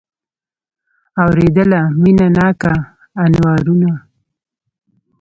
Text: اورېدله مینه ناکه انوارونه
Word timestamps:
اورېدله 1.23 1.81
مینه 2.01 2.27
ناکه 2.35 2.73
انوارونه 3.23 3.91